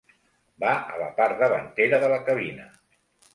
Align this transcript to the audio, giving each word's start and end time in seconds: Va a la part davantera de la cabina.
Va 0.63 0.71
a 0.93 0.97
la 1.01 1.09
part 1.19 1.43
davantera 1.43 2.01
de 2.05 2.11
la 2.15 2.19
cabina. 2.31 2.67